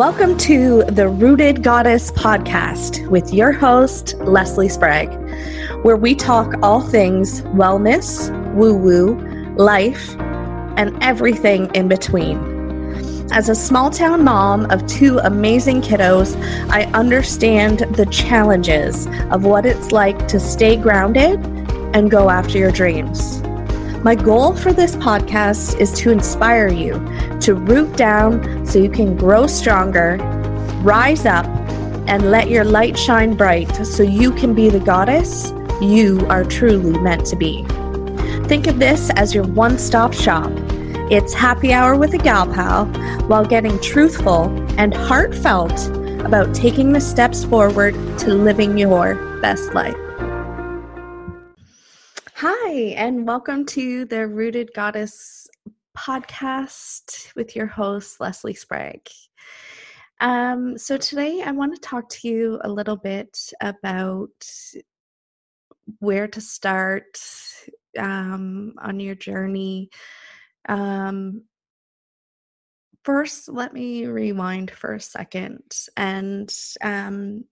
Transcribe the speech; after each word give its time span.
Welcome 0.00 0.38
to 0.38 0.82
the 0.84 1.08
Rooted 1.08 1.62
Goddess 1.62 2.10
podcast 2.12 3.06
with 3.08 3.34
your 3.34 3.52
host, 3.52 4.14
Leslie 4.20 4.70
Sprague, 4.70 5.12
where 5.84 5.98
we 5.98 6.14
talk 6.14 6.54
all 6.62 6.80
things 6.80 7.42
wellness, 7.42 8.30
woo 8.54 8.74
woo, 8.74 9.16
life, 9.56 10.18
and 10.78 10.96
everything 11.02 11.70
in 11.74 11.88
between. 11.88 12.38
As 13.30 13.50
a 13.50 13.54
small 13.54 13.90
town 13.90 14.24
mom 14.24 14.70
of 14.70 14.86
two 14.86 15.18
amazing 15.18 15.82
kiddos, 15.82 16.34
I 16.70 16.84
understand 16.94 17.80
the 17.94 18.06
challenges 18.06 19.06
of 19.30 19.44
what 19.44 19.66
it's 19.66 19.92
like 19.92 20.28
to 20.28 20.40
stay 20.40 20.76
grounded 20.76 21.38
and 21.94 22.10
go 22.10 22.30
after 22.30 22.56
your 22.56 22.72
dreams. 22.72 23.39
My 24.02 24.14
goal 24.14 24.56
for 24.56 24.72
this 24.72 24.96
podcast 24.96 25.78
is 25.78 25.92
to 25.98 26.10
inspire 26.10 26.68
you 26.68 26.94
to 27.40 27.54
root 27.54 27.98
down 27.98 28.64
so 28.64 28.78
you 28.78 28.88
can 28.88 29.14
grow 29.14 29.46
stronger, 29.46 30.16
rise 30.82 31.26
up, 31.26 31.44
and 32.08 32.30
let 32.30 32.48
your 32.48 32.64
light 32.64 32.98
shine 32.98 33.36
bright 33.36 33.70
so 33.84 34.02
you 34.02 34.32
can 34.32 34.54
be 34.54 34.70
the 34.70 34.80
goddess 34.80 35.52
you 35.82 36.26
are 36.30 36.44
truly 36.44 36.98
meant 36.98 37.26
to 37.26 37.36
be. 37.36 37.62
Think 38.48 38.66
of 38.68 38.78
this 38.78 39.10
as 39.16 39.34
your 39.34 39.44
one 39.44 39.78
stop 39.78 40.14
shop. 40.14 40.50
It's 41.10 41.34
happy 41.34 41.74
hour 41.74 41.94
with 41.94 42.14
a 42.14 42.18
gal 42.18 42.46
pal 42.46 42.86
while 43.26 43.44
getting 43.44 43.78
truthful 43.82 44.44
and 44.78 44.94
heartfelt 44.94 45.88
about 46.24 46.54
taking 46.54 46.94
the 46.94 47.02
steps 47.02 47.44
forward 47.44 47.92
to 48.20 48.32
living 48.32 48.78
your 48.78 49.16
best 49.42 49.74
life. 49.74 50.09
Hi, 52.42 52.94
and 52.96 53.26
welcome 53.26 53.66
to 53.66 54.06
the 54.06 54.26
Rooted 54.26 54.70
Goddess 54.74 55.46
podcast 55.94 57.34
with 57.36 57.54
your 57.54 57.66
host, 57.66 58.18
Leslie 58.18 58.54
Sprague. 58.54 59.06
Um, 60.22 60.78
so, 60.78 60.96
today 60.96 61.42
I 61.44 61.52
want 61.52 61.74
to 61.74 61.80
talk 61.82 62.08
to 62.08 62.28
you 62.28 62.58
a 62.64 62.70
little 62.70 62.96
bit 62.96 63.52
about 63.60 64.30
where 65.98 66.26
to 66.28 66.40
start 66.40 67.20
um, 67.98 68.72
on 68.80 69.00
your 69.00 69.16
journey. 69.16 69.90
Um, 70.66 71.42
first, 73.04 73.50
let 73.50 73.74
me 73.74 74.06
rewind 74.06 74.70
for 74.70 74.94
a 74.94 75.00
second 75.00 75.76
and 75.94 76.50
um, 76.80 77.44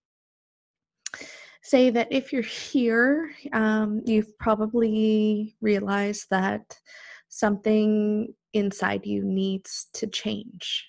say 1.69 1.91
that 1.91 2.09
if 2.11 2.33
you're 2.33 2.43
here, 2.43 3.31
um, 3.53 4.01
you've 4.07 4.39
probably 4.39 5.55
realized 5.61 6.27
that 6.31 6.79
something 7.29 8.33
inside 8.55 9.05
you 9.05 9.23
needs 9.23 9.89
to 9.93 10.07
change. 10.07 10.87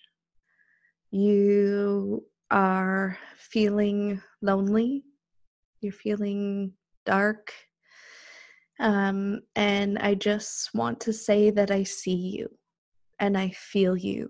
You 1.11 2.23
are 2.49 3.17
feeling 3.37 4.21
lonely, 4.41 5.03
you're 5.81 5.91
feeling 5.91 6.73
dark. 7.05 7.53
Um, 8.79 9.41
and 9.57 9.99
I 9.99 10.15
just 10.15 10.73
want 10.73 11.01
to 11.01 11.11
say 11.11 11.51
that 11.51 11.71
I 11.71 11.83
see 11.83 12.37
you 12.37 12.47
and 13.19 13.37
I 13.37 13.49
feel 13.49 13.97
you. 13.97 14.29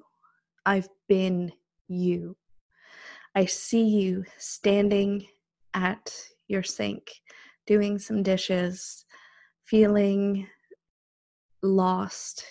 I've 0.65 0.89
been 1.07 1.51
you. 1.87 2.35
I 3.35 3.45
see 3.45 3.83
you 3.83 4.25
standing 4.39 5.27
at 5.75 6.11
your 6.49 6.63
sink, 6.63 7.09
doing 7.65 7.97
some 7.97 8.23
dishes, 8.23 9.05
feeling 9.65 10.47
lost, 11.61 12.43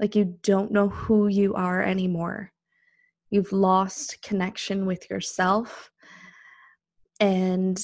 like 0.00 0.16
you 0.16 0.36
don't 0.42 0.72
know 0.72 0.88
who 0.88 1.28
you 1.28 1.54
are 1.54 1.82
anymore. 1.82 2.50
You've 3.30 3.52
lost 3.52 4.22
connection 4.22 4.86
with 4.86 5.08
yourself. 5.10 5.90
And 7.20 7.78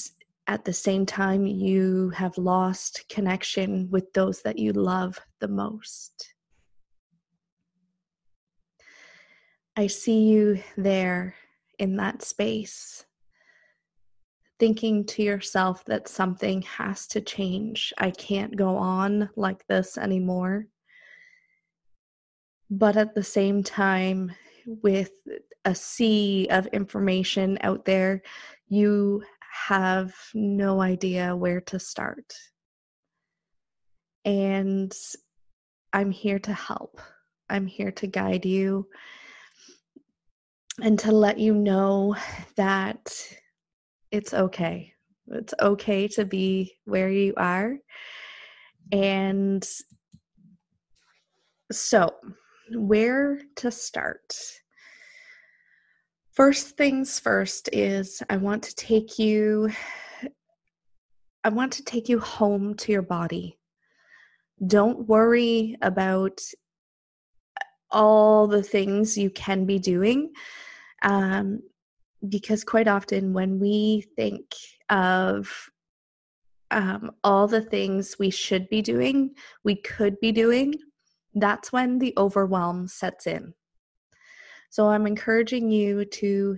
at 0.47 0.65
the 0.65 0.73
same 0.73 1.05
time, 1.05 1.45
you 1.45 2.09
have 2.09 2.37
lost 2.37 3.05
connection 3.09 3.89
with 3.91 4.11
those 4.13 4.41
that 4.41 4.57
you 4.57 4.73
love 4.73 5.19
the 5.39 5.47
most. 5.47 6.33
I 9.77 9.87
see 9.87 10.23
you 10.23 10.61
there 10.75 11.35
in 11.79 11.95
that 11.97 12.21
space 12.23 13.05
thinking 14.61 15.03
to 15.03 15.23
yourself 15.23 15.83
that 15.85 16.07
something 16.07 16.61
has 16.61 17.07
to 17.07 17.19
change. 17.19 17.91
I 17.97 18.11
can't 18.11 18.55
go 18.55 18.77
on 18.77 19.27
like 19.35 19.65
this 19.65 19.97
anymore. 19.97 20.67
But 22.69 22.95
at 22.95 23.15
the 23.15 23.23
same 23.23 23.63
time, 23.63 24.31
with 24.83 25.13
a 25.65 25.73
sea 25.73 26.47
of 26.51 26.67
information 26.67 27.57
out 27.61 27.85
there, 27.85 28.21
you 28.67 29.23
have 29.67 30.13
no 30.35 30.79
idea 30.79 31.35
where 31.35 31.61
to 31.61 31.79
start. 31.79 32.31
And 34.25 34.95
I'm 35.91 36.11
here 36.11 36.37
to 36.37 36.53
help. 36.53 37.01
I'm 37.49 37.65
here 37.65 37.91
to 37.93 38.05
guide 38.05 38.45
you 38.45 38.87
and 40.79 40.99
to 40.99 41.11
let 41.11 41.39
you 41.39 41.55
know 41.55 42.15
that 42.57 43.11
it's 44.11 44.33
okay. 44.33 44.93
It's 45.27 45.53
okay 45.61 46.07
to 46.09 46.25
be 46.25 46.75
where 46.85 47.09
you 47.09 47.33
are. 47.37 47.77
And 48.91 49.67
so, 51.71 52.13
where 52.73 53.39
to 53.57 53.71
start? 53.71 54.35
First 56.33 56.77
things 56.77 57.19
first 57.19 57.69
is 57.71 58.21
I 58.29 58.37
want 58.37 58.63
to 58.63 58.75
take 58.75 59.19
you 59.19 59.69
I 61.43 61.49
want 61.49 61.73
to 61.73 61.83
take 61.83 62.07
you 62.07 62.19
home 62.19 62.75
to 62.75 62.91
your 62.91 63.01
body. 63.01 63.57
Don't 64.67 65.07
worry 65.07 65.75
about 65.81 66.39
all 67.89 68.47
the 68.47 68.61
things 68.61 69.17
you 69.17 69.31
can 69.31 69.65
be 69.65 69.79
doing. 69.79 70.31
Um, 71.01 71.61
because 72.29 72.63
quite 72.63 72.87
often 72.87 73.33
when 73.33 73.59
we 73.59 74.05
think 74.15 74.53
of 74.89 75.69
um, 76.69 77.11
all 77.23 77.47
the 77.47 77.61
things 77.61 78.15
we 78.19 78.29
should 78.29 78.69
be 78.69 78.81
doing, 78.81 79.31
we 79.63 79.75
could 79.75 80.19
be 80.19 80.31
doing, 80.31 80.75
that's 81.35 81.71
when 81.71 81.99
the 81.99 82.13
overwhelm 82.17 82.87
sets 82.87 83.27
in. 83.27 83.53
So 84.69 84.87
I'm 84.87 85.05
encouraging 85.05 85.69
you 85.69 86.05
to 86.05 86.57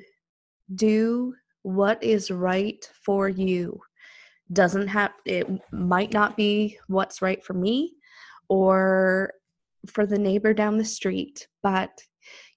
do 0.75 1.33
what 1.63 2.03
is 2.03 2.29
right 2.29 2.87
for 3.03 3.27
you. 3.29 3.79
Doesn't 4.51 4.87
have, 4.87 5.13
it 5.25 5.47
might 5.71 6.13
not 6.13 6.37
be 6.37 6.77
what's 6.87 7.21
right 7.21 7.43
for 7.43 7.53
me 7.53 7.93
or 8.49 9.33
for 9.87 10.05
the 10.05 10.19
neighbor 10.19 10.53
down 10.53 10.77
the 10.77 10.85
street, 10.85 11.47
but 11.63 11.89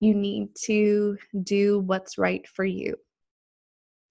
you 0.00 0.14
need 0.14 0.48
to 0.64 1.16
do 1.42 1.80
what's 1.80 2.18
right 2.18 2.46
for 2.46 2.64
you. 2.64 2.96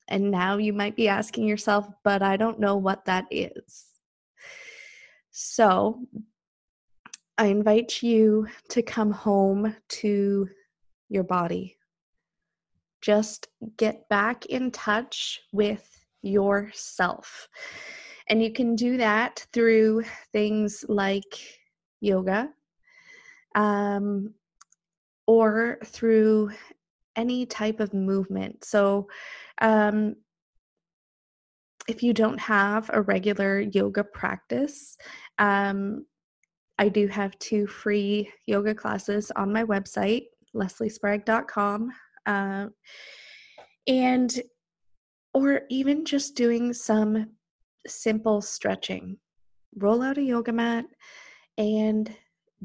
And 0.07 0.31
now 0.31 0.57
you 0.57 0.73
might 0.73 0.95
be 0.95 1.07
asking 1.07 1.47
yourself, 1.47 1.88
but 2.03 2.21
I 2.21 2.38
don't 2.38 2.59
know 2.59 2.77
what 2.77 3.05
that 3.05 3.25
is. 3.31 3.85
So 5.31 5.99
I 7.38 7.47
invite 7.47 8.01
you 8.01 8.47
to 8.69 8.81
come 8.81 9.11
home 9.11 9.75
to 9.89 10.47
your 11.09 11.23
body. 11.23 11.77
Just 13.01 13.47
get 13.77 14.07
back 14.09 14.45
in 14.45 14.72
touch 14.72 15.41
with 15.51 15.87
yourself. 16.22 17.47
And 18.29 18.41
you 18.41 18.53
can 18.53 18.75
do 18.75 18.97
that 18.97 19.45
through 19.53 20.03
things 20.31 20.85
like 20.87 21.23
yoga, 22.01 22.49
um, 23.53 24.33
or 25.28 25.80
through 25.86 26.52
any 27.16 27.46
type 27.46 27.79
of 27.79 27.94
movement. 27.94 28.64
So, 28.64 29.08
um, 29.61 30.16
if 31.88 32.02
you 32.02 32.14
don't 32.14 32.40
have 32.40 32.90
a 32.94 33.02
regular 33.02 33.59
yoga 33.59 34.03
practice, 34.03 34.97
um, 35.38 36.05
I 36.78 36.90
do 36.90 37.08
have 37.08 37.38
two 37.40 37.67
free 37.67 38.32
yoga 38.47 38.73
classes 38.73 39.32
on 39.35 39.53
my 39.53 39.64
website, 39.64 40.23
lesliesprague.com. 40.55 41.91
Uh, 42.26 42.67
and, 43.88 44.41
or 45.34 45.61
even 45.70 46.05
just 46.05 46.35
doing 46.35 46.73
some 46.73 47.28
simple 47.88 48.41
stretching. 48.41 49.17
Roll 49.78 50.02
out 50.02 50.17
a 50.17 50.23
yoga 50.23 50.52
mat 50.52 50.85
and 51.58 52.14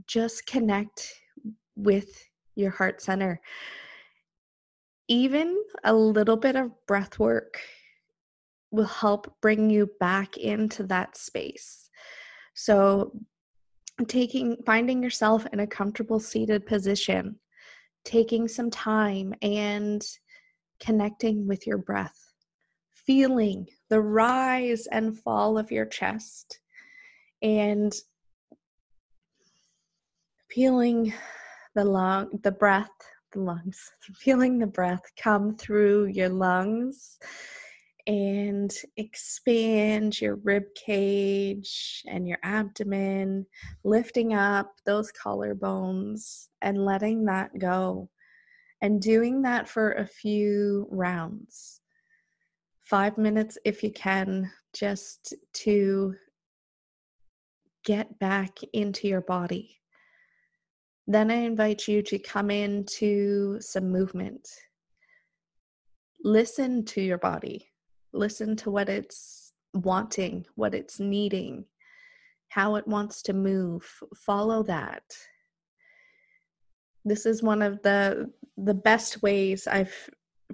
just 0.07 0.47
connect 0.47 1.13
with 1.77 2.30
your 2.61 2.71
heart 2.71 3.03
center. 3.03 3.41
Even 5.09 5.61
a 5.83 5.93
little 5.93 6.37
bit 6.37 6.57
of 6.57 6.71
breath 6.87 7.19
work 7.19 7.61
will 8.71 8.85
help 8.85 9.35
bring 9.41 9.71
you 9.71 9.91
back 9.99 10.37
into 10.37 10.85
that 10.85 11.17
space. 11.17 11.91
So, 12.55 13.13
taking 14.07 14.57
finding 14.65 15.03
yourself 15.03 15.47
in 15.53 15.61
a 15.61 15.67
comfortable 15.67 16.21
seated 16.21 16.67
position, 16.67 17.37
taking 18.05 18.49
some 18.49 18.71
time 18.71 19.35
and 19.43 20.03
connecting 20.81 21.47
with 21.47 21.67
your 21.67 21.79
breath, 21.79 22.33
feeling 22.95 23.67
the 23.89 24.01
rise 24.01 24.87
and 24.87 25.19
fall 25.19 25.59
of 25.59 25.71
your 25.71 25.87
chest, 25.87 26.61
and 27.43 27.93
feeling 30.51 31.13
the 31.75 31.85
lung, 31.85 32.31
the 32.43 32.53
breath, 32.53 32.89
the 33.33 33.41
lungs, 33.41 33.93
feeling 34.15 34.59
the 34.59 34.67
breath 34.67 35.03
come 35.17 35.57
through 35.57 36.07
your 36.07 36.29
lungs 36.29 37.19
and 38.07 38.73
expand 38.97 40.21
your 40.21 40.37
rib 40.37 40.65
cage 40.75 42.03
and 42.09 42.27
your 42.27 42.39
abdomen, 42.43 43.47
lifting 43.85 44.35
up 44.35 44.73
those 44.87 45.13
collarbones 45.13 46.49
and 46.63 46.85
letting 46.85 47.25
that 47.27 47.51
go. 47.59 48.09
And 48.83 49.01
doing 49.01 49.43
that 49.43 49.69
for 49.69 49.93
a 49.93 50.07
few 50.07 50.89
rounds. 50.91 51.83
Five 52.81 53.19
minutes 53.19 53.59
if 53.67 53.83
you 53.83 53.93
can, 53.93 54.51
just 54.73 55.35
to 55.53 56.15
get 57.85 58.19
back 58.19 58.57
into 58.73 59.07
your 59.07 59.21
body. 59.21 59.80
Then 61.11 61.31
I 61.31 61.35
invite 61.35 61.89
you 61.89 62.03
to 62.03 62.19
come 62.19 62.51
into 62.51 63.61
some 63.61 63.91
movement. 63.91 64.49
Listen 66.23 66.85
to 66.87 67.01
your 67.01 67.19
body 67.19 67.71
listen 68.13 68.57
to 68.57 68.71
what 68.71 68.89
it's 68.89 69.53
wanting, 69.75 70.45
what 70.55 70.75
it's 70.75 70.99
needing, 70.99 71.65
how 72.49 72.77
it 72.77 72.87
wants 72.87 73.23
to 73.23 73.33
move. 73.33 73.89
Follow 74.17 74.63
that. 74.65 75.03
This 77.05 77.27
is 77.27 77.43
one 77.43 77.63
of 77.63 77.81
the 77.83 78.31
the 78.57 78.75
best 78.75 79.23
ways 79.23 79.67
I've 79.67 79.95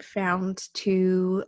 found 0.01 0.69
to 0.75 1.45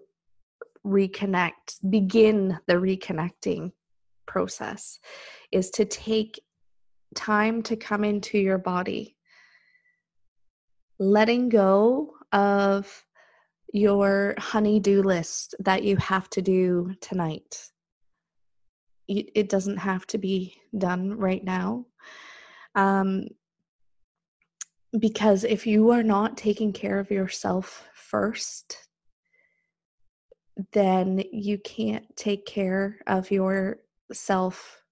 reconnect, 0.85 1.91
begin 1.91 2.59
the 2.67 2.75
reconnecting 2.75 3.71
process 4.27 4.99
is 5.53 5.71
to 5.71 5.85
take 5.85 6.41
time 7.15 7.63
to 7.65 7.77
come 7.77 8.05
into 8.05 8.39
your 8.39 8.59
body. 8.59 9.17
Letting 10.99 11.49
go 11.49 12.15
of 12.33 13.05
your 13.73 14.35
honey-do 14.39 15.03
list 15.03 15.55
that 15.61 15.83
you 15.83 15.97
have 15.97 16.29
to 16.31 16.43
do 16.43 16.95
tonight. 17.01 17.71
It 19.07 19.49
doesn't 19.49 19.79
have 19.79 20.07
to 20.09 20.19
be 20.19 20.55
done 20.77 21.17
right 21.17 21.43
now. 21.43 21.87
Um, 22.75 23.29
because 24.99 25.45
if 25.45 25.67
you 25.67 25.91
are 25.91 26.03
not 26.03 26.37
taking 26.37 26.73
care 26.73 26.99
of 26.99 27.11
yourself 27.11 27.89
first, 27.95 28.89
then 30.73 31.23
you 31.33 31.59
can't 31.59 32.05
take 32.17 32.45
care 32.47 32.99
of 33.07 33.31
yourself 33.31 34.83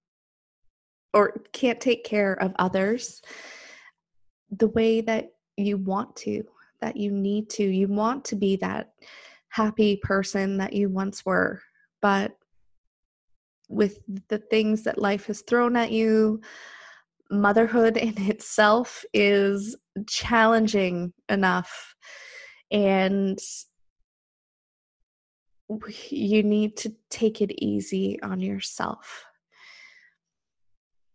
or 1.13 1.41
can't 1.53 1.79
take 1.79 2.03
care 2.03 2.33
of 2.33 2.53
others 2.59 3.21
the 4.51 4.67
way 4.67 5.01
that 5.01 5.29
you 5.57 5.77
want 5.77 6.15
to 6.15 6.43
that 6.81 6.95
you 6.95 7.11
need 7.11 7.49
to. 7.49 7.63
You 7.63 7.87
want 7.87 8.25
to 8.25 8.35
be 8.35 8.55
that 8.57 8.93
happy 9.49 9.97
person 10.03 10.57
that 10.57 10.73
you 10.73 10.89
once 10.89 11.25
were, 11.25 11.61
but 12.01 12.37
with 13.69 13.99
the 14.29 14.37
things 14.37 14.83
that 14.83 14.97
life 14.97 15.25
has 15.25 15.41
thrown 15.41 15.75
at 15.75 15.91
you, 15.91 16.41
motherhood 17.29 17.97
in 17.97 18.13
itself 18.29 19.03
is 19.13 19.75
challenging 20.07 21.13
enough. 21.29 21.95
And 22.71 23.39
you 26.09 26.43
need 26.43 26.77
to 26.77 26.95
take 27.09 27.41
it 27.41 27.51
easy 27.61 28.21
on 28.21 28.39
yourself. 28.39 29.26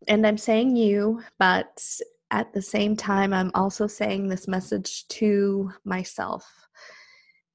And 0.09 0.27
I'm 0.27 0.39
saying 0.39 0.77
you, 0.77 1.23
but 1.39 1.85
at 2.31 2.53
the 2.53 2.63
same 2.63 2.97
time, 2.97 3.33
I'm 3.33 3.51
also 3.55 3.87
saying 3.87 4.29
this 4.29 4.49
message 4.49 5.07
to 5.09 5.71
myself. 5.85 6.51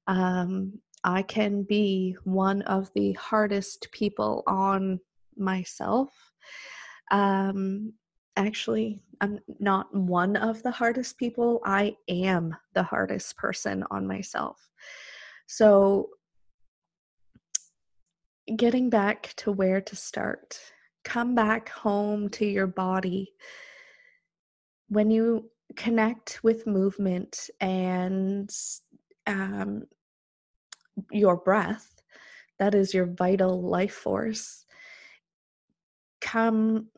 Um, 0.06 0.80
I 1.04 1.22
can 1.22 1.62
be 1.62 2.16
one 2.24 2.62
of 2.62 2.90
the 2.94 3.12
hardest 3.12 3.88
people 3.92 4.42
on 4.46 5.00
myself. 5.36 6.10
Um, 7.10 7.92
actually, 8.36 9.02
I'm 9.20 9.40
not 9.58 9.94
one 9.94 10.36
of 10.36 10.62
the 10.62 10.70
hardest 10.70 11.18
people. 11.18 11.60
I 11.64 11.96
am 12.08 12.56
the 12.74 12.82
hardest 12.82 13.36
person 13.36 13.84
on 13.90 14.06
myself. 14.06 14.58
So, 15.46 16.10
getting 18.56 18.90
back 18.90 19.34
to 19.38 19.52
where 19.52 19.80
to 19.80 19.96
start, 19.96 20.58
come 21.08 21.34
back 21.34 21.70
home 21.70 22.28
to 22.28 22.44
your 22.44 22.66
body 22.66 23.32
when 24.88 25.10
you 25.10 25.50
connect 25.74 26.44
with 26.44 26.66
movement 26.66 27.48
and 27.60 28.50
um, 29.26 29.84
your 31.10 31.36
breath, 31.36 32.02
that 32.58 32.74
is 32.74 32.92
your 32.92 33.06
vital 33.06 33.62
life 33.62 33.94
force, 33.94 34.66
come 36.20 36.88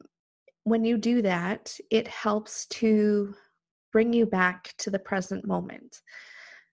when 0.64 0.84
you 0.84 0.98
do 0.98 1.22
that, 1.22 1.76
it 1.90 2.08
helps 2.08 2.66
to 2.66 3.32
bring 3.92 4.12
you 4.12 4.26
back 4.26 4.74
to 4.78 4.90
the 4.90 4.98
present 4.98 5.46
moment. 5.46 6.00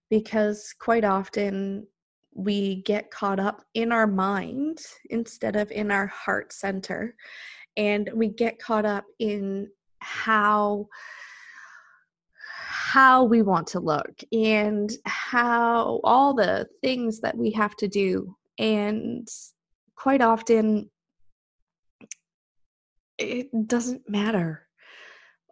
Because 0.09 0.73
quite 0.79 1.03
often 1.03 1.85
we 2.37 2.83
get 2.83 3.09
caught 3.09 3.39
up 3.39 3.63
in 3.73 3.91
our 3.91 4.05
mind 4.05 4.77
instead 5.09 5.55
of 5.55 5.71
in 5.71 5.91
our 5.91 6.05
heart 6.07 6.53
center. 6.53 7.15
And 7.75 8.09
we 8.13 8.29
get 8.29 8.59
caught 8.59 8.85
up 8.85 9.05
in 9.19 9.69
how 9.99 10.87
how 12.89 13.23
we 13.23 13.41
want 13.41 13.67
to 13.67 13.79
look 13.79 14.21
and 14.31 14.91
how 15.05 15.99
all 16.03 16.33
the 16.33 16.67
things 16.81 17.19
that 17.19 17.35
we 17.35 17.51
have 17.51 17.75
to 17.75 17.87
do 17.87 18.33
and 18.59 19.27
quite 19.95 20.21
often 20.21 20.89
it 23.17 23.49
doesn't 23.67 24.09
matter 24.09 24.65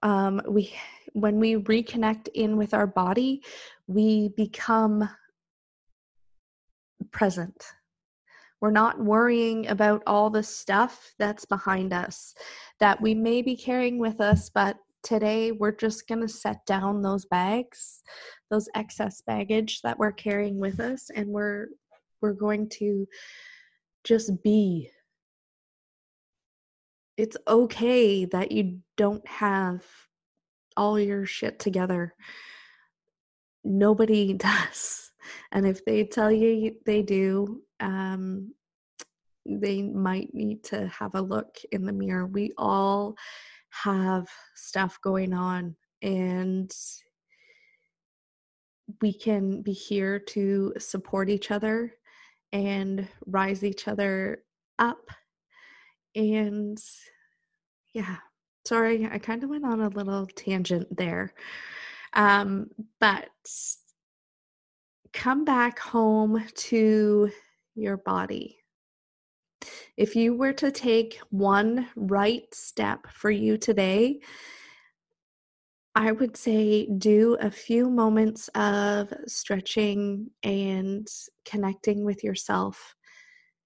um, 0.02 0.42
we 0.48 0.74
when 1.12 1.40
we 1.40 1.56
reconnect 1.56 2.30
in 2.36 2.56
with 2.56 2.74
our 2.74 2.88
body 2.88 3.42
we 3.88 4.30
become 4.38 5.10
present 7.15 7.65
we're 8.62 8.72
not 8.72 9.00
worrying 9.00 9.67
about 9.67 10.01
all 10.07 10.29
the 10.29 10.41
stuff 10.41 11.13
that's 11.19 11.45
behind 11.45 11.93
us 11.93 12.34
that 12.79 13.00
we 13.01 13.13
may 13.13 13.41
be 13.41 13.55
carrying 13.55 14.00
with 14.00 14.19
us, 14.22 14.50
but 14.50 14.77
today 15.03 15.51
we're 15.51 15.72
just 15.72 16.07
going 16.07 16.22
to 16.22 16.27
set 16.27 16.65
down 16.65 17.01
those 17.01 17.25
bags, 17.25 18.01
those 18.50 18.67
excess 18.75 19.22
baggage 19.27 19.81
that 19.81 20.00
we're 20.00 20.12
carrying 20.12 20.57
with 20.57 20.79
us 20.79 21.10
and 21.15 21.27
we're 21.27 21.67
we're 22.22 22.34
going 22.34 22.67
to 22.69 23.07
just 24.03 24.31
be 24.43 24.89
it's 27.17 27.38
okay 27.48 28.25
that 28.25 28.51
you 28.51 28.79
don't 28.98 29.25
have 29.27 29.86
all 30.75 31.00
your 31.00 31.25
shit 31.25 31.60
together. 31.60 32.13
Nobody 33.63 34.34
does. 34.74 35.12
And 35.51 35.65
if 35.65 35.84
they 35.86 36.03
tell 36.03 36.32
you 36.32 36.75
they 36.86 37.01
do, 37.01 37.62
um, 37.79 38.53
they 39.46 39.82
might 39.82 40.34
need 40.34 40.63
to 40.65 40.88
have 40.88 41.15
a 41.15 41.22
look 41.22 41.58
in 41.72 41.86
the 41.86 41.94
mirror. 41.94 42.25
We 42.25 42.51
all 42.58 43.15
have 43.70 44.27
stuff 44.55 45.00
going 45.01 45.34
on, 45.34 45.75
and 46.01 46.72
we 49.01 49.13
can 49.13 49.62
be 49.62 49.74
here 49.74 50.20
to 50.20 50.74
support 50.77 51.29
each 51.29 51.51
other 51.51 51.94
and 52.51 53.08
rise 53.25 53.63
each 53.63 53.88
other 53.88 54.44
up. 54.79 55.10
And 56.15 56.77
yeah, 57.94 58.17
sorry, 58.65 59.08
I 59.12 59.17
kind 59.20 59.44
of 59.44 59.50
went 59.50 59.65
on 59.65 59.82
a 59.82 59.89
little 59.89 60.25
tangent 60.27 60.96
there. 60.96 61.34
Um, 62.13 62.67
but 63.00 63.29
come 65.15 65.45
back 65.45 65.79
home 65.79 66.43
to 66.53 67.31
your 67.74 67.98
body. 67.98 68.57
If 69.95 70.13
you 70.13 70.36
were 70.36 70.51
to 70.53 70.72
take 70.72 71.17
one 71.29 71.88
right 71.95 72.43
step 72.53 73.07
for 73.12 73.31
you 73.31 73.57
today, 73.57 74.19
I 75.95 76.12
would 76.12 76.36
say 76.36 76.88
do 76.98 77.38
a 77.39 77.50
few 77.50 77.89
moments 77.89 78.50
of 78.55 79.13
stretching 79.25 80.29
and 80.43 81.07
connecting 81.45 82.03
with 82.03 82.22
yourself 82.22 82.93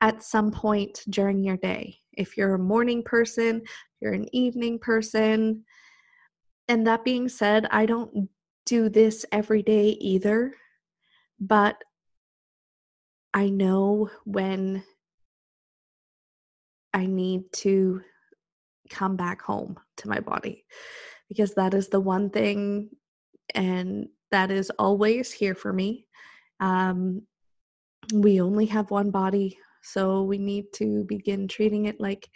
at 0.01 0.21
some 0.21 0.51
point 0.51 1.03
during 1.09 1.43
your 1.43 1.57
day. 1.57 1.97
If 2.13 2.37
you're 2.37 2.53
a 2.53 2.59
morning 2.59 3.01
person, 3.01 3.63
you're 3.99 4.13
an 4.13 4.33
evening 4.35 4.77
person. 4.77 5.65
And 6.67 6.85
that 6.85 7.03
being 7.03 7.27
said, 7.27 7.65
I 7.71 7.87
don't 7.87 8.29
do 8.67 8.87
this 8.87 9.25
every 9.31 9.63
day 9.63 9.97
either, 9.99 10.53
but 11.39 11.77
I 13.34 13.50
know 13.50 14.10
when 14.25 14.84
I 16.93 17.05
need 17.05 17.51
to 17.53 18.01
come 18.89 19.15
back 19.15 19.41
home 19.41 19.77
to 19.98 20.10
my 20.10 20.19
body 20.19 20.65
because 21.27 21.53
that 21.53 21.74
is 21.74 21.89
the 21.89 22.00
one 22.00 22.29
thing 22.29 22.89
and 23.53 24.08
that 24.31 24.51
is 24.51 24.72
always 24.79 25.31
here 25.31 25.55
for 25.55 25.72
me. 25.72 26.08
Um, 26.60 27.24
we 28.13 28.41
only 28.41 28.65
have 28.67 28.91
one 28.91 29.12
body, 29.12 29.58
so 29.84 30.24
we 30.24 30.38
need 30.38 30.65
to 30.74 31.03
begin 31.08 31.48
treating 31.48 31.86
it 31.86 32.00
like 32.00 32.27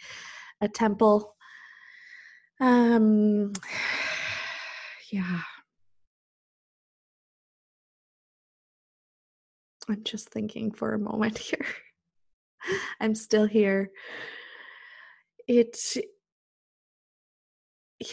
a 0.60 0.68
temple. 0.68 1.34
Um, 2.60 3.52
yeah. 5.10 5.40
I'm 9.88 10.02
just 10.04 10.30
thinking 10.30 10.72
for 10.72 10.94
a 10.94 10.98
moment 10.98 11.38
here. 11.50 11.66
I'm 13.00 13.14
still 13.14 13.46
here. 13.46 13.90
It's 15.46 15.98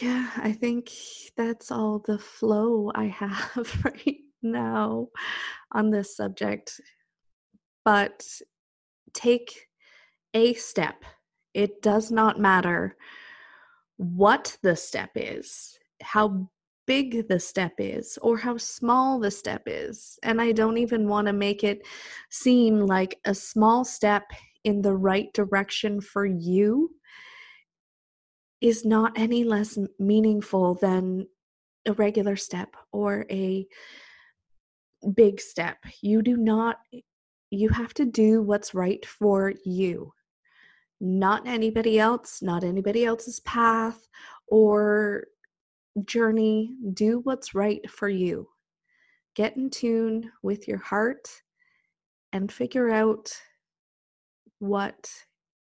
yeah, 0.00 0.30
I 0.36 0.52
think 0.52 0.90
that's 1.36 1.70
all 1.70 1.98
the 1.98 2.18
flow 2.18 2.90
I 2.94 3.06
have 3.06 3.80
right 3.84 4.18
now 4.42 5.08
on 5.72 5.90
this 5.90 6.16
subject. 6.16 6.80
But 7.84 8.24
take 9.12 9.66
a 10.34 10.54
step. 10.54 11.04
It 11.52 11.82
does 11.82 12.10
not 12.10 12.38
matter 12.40 12.96
what 13.96 14.56
the 14.62 14.76
step 14.76 15.10
is, 15.16 15.78
how 16.00 16.48
big 16.86 17.28
the 17.28 17.38
step 17.38 17.72
is, 17.78 18.18
or 18.22 18.36
how 18.36 18.56
small 18.56 19.18
the 19.18 19.30
step 19.30 19.62
is. 19.66 20.18
And 20.22 20.40
I 20.40 20.52
don't 20.52 20.78
even 20.78 21.08
want 21.08 21.26
to 21.26 21.32
make 21.32 21.64
it 21.64 21.86
seem 22.30 22.80
like 22.80 23.18
a 23.24 23.34
small 23.34 23.84
step 23.84 24.24
in 24.64 24.82
the 24.82 24.94
right 24.94 25.32
direction 25.32 26.00
for 26.00 26.24
you 26.24 26.90
is 28.60 28.84
not 28.84 29.12
any 29.16 29.42
less 29.44 29.76
meaningful 29.98 30.74
than 30.74 31.26
a 31.86 31.92
regular 31.94 32.36
step 32.36 32.76
or 32.92 33.26
a 33.30 33.66
big 35.14 35.40
step. 35.40 35.78
You 36.00 36.22
do 36.22 36.36
not, 36.36 36.76
you 37.50 37.68
have 37.70 37.92
to 37.94 38.04
do 38.04 38.40
what's 38.40 38.72
right 38.72 39.04
for 39.04 39.52
you, 39.64 40.12
not 41.00 41.46
anybody 41.46 41.98
else, 41.98 42.40
not 42.40 42.62
anybody 42.62 43.04
else's 43.04 43.40
path 43.40 44.06
or 44.46 45.24
journey. 46.04 46.74
Do 46.94 47.20
what's 47.20 47.54
right 47.54 47.88
for 47.90 48.08
you. 48.08 48.48
Get 49.34 49.56
in 49.56 49.70
tune 49.70 50.30
with 50.42 50.68
your 50.68 50.78
heart 50.78 51.28
and 52.32 52.50
figure 52.50 52.90
out 52.90 53.30
what 54.58 55.10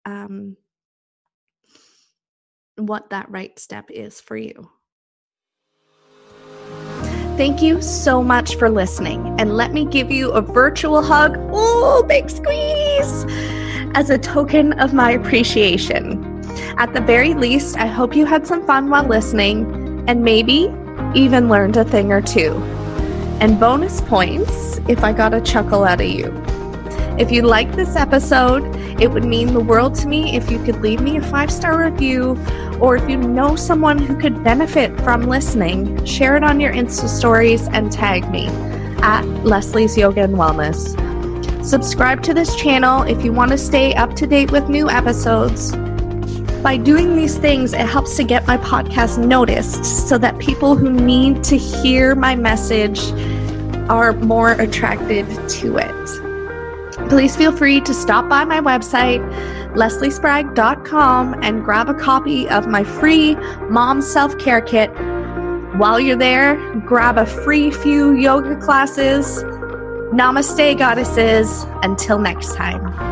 um, 0.04 0.56
what 2.76 3.10
that 3.10 3.30
right 3.30 3.56
step 3.58 3.90
is 3.90 4.20
for 4.20 4.36
you. 4.36 4.70
Thank 7.36 7.62
you 7.62 7.80
so 7.80 8.22
much 8.22 8.56
for 8.56 8.68
listening, 8.68 9.34
and 9.40 9.56
let 9.56 9.72
me 9.72 9.86
give 9.86 10.10
you 10.10 10.32
a 10.32 10.42
virtual 10.42 11.02
hug. 11.02 11.36
Oh, 11.52 12.04
big 12.06 12.28
squeeze! 12.28 13.24
As 13.94 14.10
a 14.10 14.18
token 14.18 14.78
of 14.80 14.92
my 14.92 15.12
appreciation. 15.12 16.28
At 16.78 16.92
the 16.94 17.00
very 17.00 17.34
least, 17.34 17.76
I 17.78 17.86
hope 17.86 18.14
you 18.14 18.26
had 18.26 18.46
some 18.46 18.66
fun 18.66 18.90
while 18.90 19.06
listening 19.06 19.81
and 20.06 20.22
maybe 20.22 20.72
even 21.14 21.48
learned 21.48 21.76
a 21.76 21.84
thing 21.84 22.12
or 22.12 22.20
two. 22.20 22.52
And 23.40 23.58
bonus 23.58 24.00
points 24.02 24.78
if 24.88 25.02
I 25.04 25.12
got 25.12 25.34
a 25.34 25.40
chuckle 25.40 25.84
out 25.84 26.00
of 26.00 26.06
you. 26.06 26.32
If 27.18 27.30
you 27.30 27.42
like 27.42 27.76
this 27.76 27.94
episode, 27.94 28.64
it 29.00 29.10
would 29.10 29.24
mean 29.24 29.52
the 29.52 29.60
world 29.60 29.94
to 29.96 30.08
me 30.08 30.36
if 30.36 30.50
you 30.50 30.62
could 30.64 30.80
leave 30.80 31.00
me 31.00 31.16
a 31.16 31.22
five 31.22 31.50
star 31.50 31.84
review, 31.84 32.38
or 32.80 32.96
if 32.96 33.08
you 33.08 33.16
know 33.16 33.54
someone 33.54 33.98
who 33.98 34.16
could 34.16 34.42
benefit 34.42 34.98
from 35.02 35.22
listening, 35.22 36.04
share 36.04 36.36
it 36.36 36.44
on 36.44 36.58
your 36.58 36.72
Insta 36.72 37.08
stories 37.08 37.68
and 37.68 37.92
tag 37.92 38.28
me 38.30 38.46
at 39.02 39.22
Leslie's 39.44 39.96
Yoga 39.96 40.22
and 40.22 40.36
Wellness. 40.36 40.96
Subscribe 41.64 42.22
to 42.22 42.34
this 42.34 42.56
channel 42.56 43.02
if 43.02 43.24
you 43.24 43.32
want 43.32 43.50
to 43.50 43.58
stay 43.58 43.94
up 43.94 44.14
to 44.14 44.26
date 44.26 44.50
with 44.50 44.68
new 44.68 44.88
episodes. 44.88 45.72
By 46.62 46.76
doing 46.76 47.16
these 47.16 47.36
things, 47.36 47.72
it 47.72 47.80
helps 47.80 48.16
to 48.16 48.24
get 48.24 48.46
my 48.46 48.56
podcast 48.56 49.18
noticed 49.18 50.08
so 50.08 50.16
that 50.18 50.38
people 50.38 50.76
who 50.76 50.92
need 50.92 51.42
to 51.44 51.56
hear 51.56 52.14
my 52.14 52.36
message 52.36 53.00
are 53.88 54.12
more 54.12 54.52
attracted 54.52 55.26
to 55.48 55.78
it 55.78 56.32
please 57.12 57.36
feel 57.36 57.54
free 57.54 57.78
to 57.78 57.92
stop 57.92 58.26
by 58.26 58.42
my 58.42 58.58
website, 58.58 59.20
lesliesprague.com, 59.74 61.34
and 61.42 61.62
grab 61.62 61.90
a 61.90 61.94
copy 61.94 62.48
of 62.48 62.66
my 62.66 62.82
free 62.82 63.34
mom 63.68 64.00
self 64.00 64.38
care 64.38 64.62
kit. 64.62 64.90
While 65.76 66.00
you're 66.00 66.16
there, 66.16 66.56
grab 66.80 67.18
a 67.18 67.26
free 67.26 67.70
few 67.70 68.12
yoga 68.12 68.56
classes. 68.56 69.42
Namaste, 70.14 70.78
goddesses. 70.78 71.66
Until 71.82 72.18
next 72.18 72.54
time. 72.54 73.11